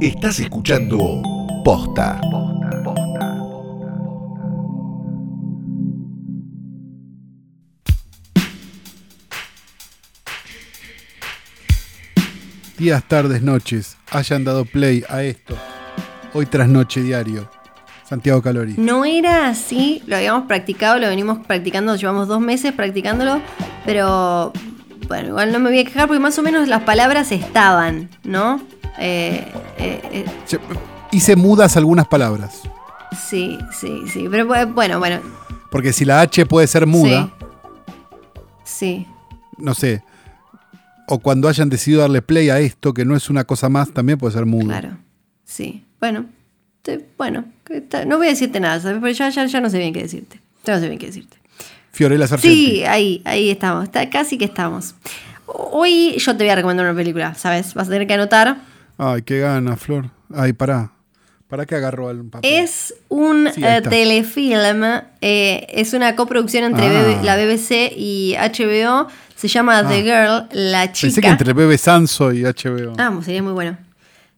[0.00, 1.20] Estás escuchando
[1.62, 2.18] Posta.
[12.78, 15.54] Días, tardes, noches, hayan dado play a esto.
[16.32, 17.50] Hoy tras noche diario.
[18.08, 18.76] Santiago Calori.
[18.78, 23.42] No era así, lo habíamos practicado, lo venimos practicando, llevamos dos meses practicándolo,
[23.84, 24.54] pero
[25.08, 28.62] bueno, igual no me voy a quejar porque más o menos las palabras estaban, ¿no?
[28.98, 29.46] Eh,
[29.80, 30.24] eh, eh,
[31.12, 32.60] Hice mudas algunas palabras.
[33.28, 35.20] sí, sí, sí, pero bu- bueno, bueno,
[35.70, 37.30] Porque si la H puede ser muda,
[38.64, 39.06] sí.
[39.58, 40.02] no sé.
[41.08, 44.18] O cuando hayan decidido darle play a esto, que no es una cosa más, también
[44.18, 44.80] puede ser muda.
[44.80, 44.96] Claro,
[45.44, 45.84] sí.
[45.98, 46.26] Bueno,
[46.82, 47.44] te- bueno,
[48.06, 48.98] no voy a decirte nada, ¿sabes?
[48.98, 50.40] Porque ya, ya, ya no sé bien qué decirte.
[50.64, 51.36] Ya no sé bien qué decirte.
[51.92, 52.56] Fiorella Sargenti.
[52.76, 54.94] Sí, ahí, ahí estamos, está, casi que estamos.
[55.46, 57.74] Hoy yo te voy a recomendar una película, ¿sabes?
[57.74, 58.58] Vas a tener que anotar.
[59.02, 60.10] Ay, qué gana, Flor.
[60.34, 60.92] Ay, pará.
[61.48, 62.50] ¿Para qué agarró al papel?
[62.52, 64.84] Es un Sí, eh, telefilm,
[65.20, 67.20] eh, es una coproducción entre Ah.
[67.24, 69.08] La BBC y HBO.
[69.34, 71.06] Se llama The Girl, la chica.
[71.08, 72.92] Pensé que entre Bebe Sanso y HBO.
[72.98, 73.78] Ah, sería muy bueno.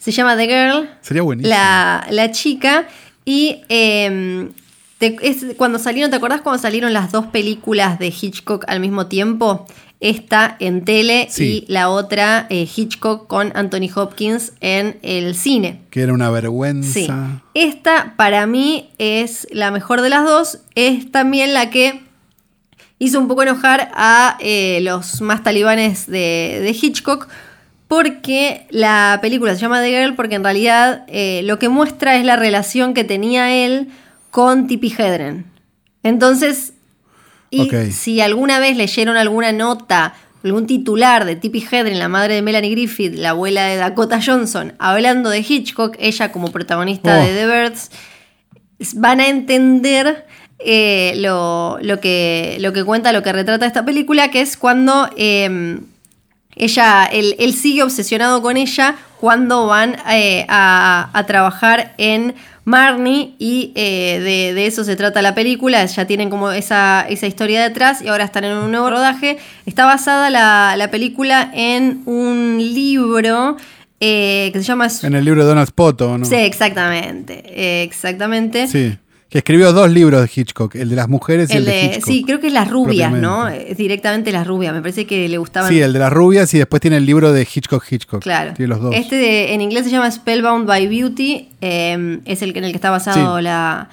[0.00, 1.54] Se llama The Girl, Sería buenísimo.
[1.54, 2.86] la, la chica.
[3.24, 4.50] Y eh,
[4.98, 9.06] te- es, cuando salieron, ¿te acordás cuando salieron las dos películas de Hitchcock al mismo
[9.06, 9.66] tiempo?
[10.00, 11.64] Esta en tele Sí.
[11.68, 15.80] y la otra eh, Hitchcock con Anthony Hopkins en el cine.
[15.90, 16.92] Que era una vergüenza.
[16.92, 17.08] Sí.
[17.54, 20.60] Esta para mí es la mejor de las dos.
[20.76, 22.02] Es también la que
[23.00, 27.26] hizo un poco enojar a eh, los más talibanes de, de Hitchcock.
[27.88, 32.24] Porque la película se llama The Girl porque en realidad eh, lo que muestra es
[32.24, 33.88] la relación que tenía él
[34.30, 35.46] con Tippi Hedren.
[36.02, 36.74] Entonces,
[37.50, 42.42] y si alguna vez leyeron alguna nota, algún titular de Tippi Hedren, la madre de
[42.42, 47.24] Melanie Griffith, la abuela de Dakota Johnson, hablando de Hitchcock, ella como protagonista Oh.
[47.24, 47.90] de The Birds,
[48.94, 50.26] van a entender
[50.60, 55.08] eh, lo, lo que, lo que cuenta, lo que retrata esta película, que es cuando
[55.16, 55.78] eh,
[56.56, 63.34] ella, él, él sigue obsesionado con ella cuando van eh, a, a trabajar en Marnie
[63.38, 67.62] y eh, de, de eso se trata la película, ya tienen como esa, esa historia
[67.62, 69.38] detrás y ahora están en un nuevo rodaje.
[69.66, 73.56] Está basada la, la película en un libro
[74.00, 74.88] eh, que se llama...
[75.02, 76.26] En el libro de Donald Spoto, ¿no?
[76.26, 78.68] Sí, exactamente, exactamente.
[78.68, 78.96] Sí.
[79.30, 82.04] Que escribió dos libros de Hitchcock, el de las mujeres y el, El de, Hitchcock.
[82.06, 83.46] sí, creo que es Las Rubias, ¿no?
[83.48, 84.72] Es directamente Las Rubias.
[84.72, 85.68] Me parece que le gustaban.
[85.70, 88.22] Sí, el de las rubias y después tiene el libro de Hitchcock Hitchcock.
[88.22, 88.54] Claro.
[88.54, 88.94] Tiene los dos.
[88.94, 91.48] Este de- en inglés se llama Spellbound by Beauty.
[91.60, 93.42] eh, es el en el que está basado Sí.
[93.44, 93.90] la,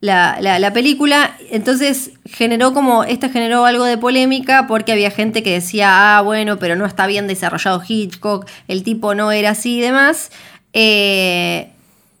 [0.00, 1.36] la, la- la película.
[1.50, 3.04] Entonces generó como.
[3.04, 7.06] Esta generó algo de polémica porque había gente que decía, ah, bueno, pero no está
[7.06, 10.30] bien desarrollado Hitchcock, el tipo no era así y demás.
[10.72, 11.68] Eh,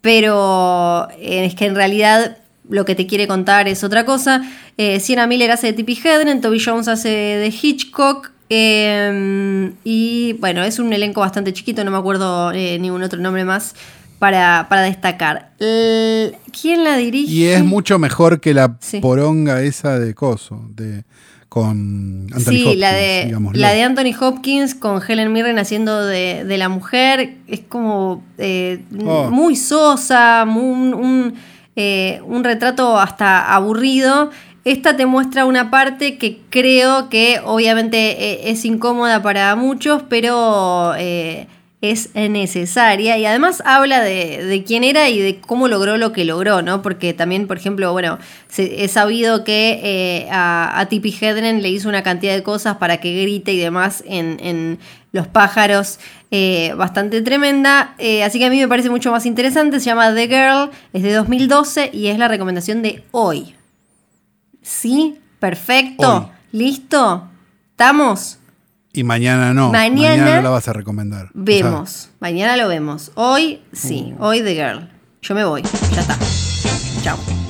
[0.02, 2.36] pero eh, es que en realidad
[2.70, 4.42] lo que te quiere contar es otra cosa.
[4.78, 8.30] Eh, Sienna Miller hace de Tippi Hedren, Toby Jones hace de Hitchcock.
[8.48, 13.44] eh, y bueno, es un elenco bastante chiquito, no me acuerdo eh, ningún otro nombre
[13.44, 13.74] más
[14.18, 15.50] para, para destacar.
[15.58, 17.30] ¿Quién la dirige?
[17.32, 19.00] Y es mucho mejor que la Sí.
[19.00, 21.04] poronga esa de Coso, de
[21.48, 26.44] con Anthony sí, Hopkins, la de, la de Anthony Hopkins con Helen Mirren haciendo de,
[26.44, 27.38] de la mujer.
[27.48, 29.30] Es como eh, Oh.
[29.30, 31.34] muy sosa, muy- un, un,
[31.76, 34.30] eh, un retrato hasta aburrido.
[34.64, 37.98] Esta te muestra una parte que creo que obviamente
[38.32, 41.46] eh, es incómoda para muchos, pero eh,
[41.80, 43.16] es necesaria.
[43.16, 46.82] Y además habla de, de quién era y de cómo logró lo que logró, ¿no?
[46.82, 51.88] Porque también, por ejemplo, bueno, se- he sabido que eh, a, a Hedren le hizo
[51.88, 54.78] una cantidad de cosas para que grite y demás en, en
[55.12, 55.98] Los pájaros,
[56.30, 57.94] eh, bastante tremenda.
[57.98, 59.80] Eh, así que a mí me parece mucho más interesante.
[59.80, 63.56] Se llama The Girl, es de 2012 y es la recomendación de hoy.
[64.62, 65.18] ¿Sí?
[65.40, 66.16] Perfecto.
[66.18, 66.26] Hoy.
[66.52, 67.28] ¿Listo?
[67.70, 68.38] ¿Estamos?
[68.92, 69.70] Y mañana no.
[69.70, 71.26] Mañana no la vas a recomendar.
[71.26, 72.10] O sea, Vemos.
[72.20, 73.12] Mañana lo vemos.
[73.14, 74.14] Hoy, sí.
[74.18, 74.24] Uh.
[74.24, 74.88] Hoy The Girl.
[75.22, 75.62] Yo me voy.
[75.94, 76.18] Ya está.
[77.02, 77.49] Chao.